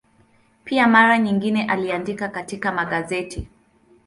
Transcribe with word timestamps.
Pia 0.63 0.87
mara 0.87 1.17
nyingi 1.17 1.61
aliandika 1.61 2.27
katika 2.29 2.71
magazeti. 2.71 3.47